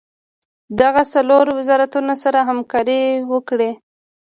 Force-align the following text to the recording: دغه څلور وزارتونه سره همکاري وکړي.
دغه 0.79 1.01
څلور 1.13 1.45
وزارتونه 1.57 2.13
سره 2.23 2.39
همکاري 2.49 3.01
وکړي. 3.31 3.71